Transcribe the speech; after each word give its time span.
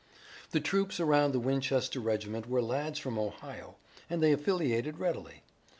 The 0.49 0.59
troops 0.59 0.99
around 0.99 1.31
the 1.31 1.39
Winchester 1.39 1.99
regiment 1.99 2.49
were 2.49 2.59
lads 2.63 2.97
from 2.97 3.19
Ohio, 3.19 3.75
and 4.09 4.19
they 4.19 4.31
affiliated 4.31 4.97
readily. 4.97 5.43